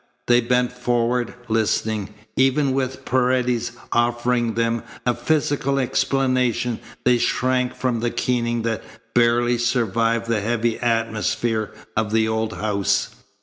[0.25, 2.15] They bent forward, listening.
[2.35, 8.81] Even with Paredes offering them a physical explanation they shrank from the keening that
[9.13, 13.13] barely survived the heavy atmosphere of the old house.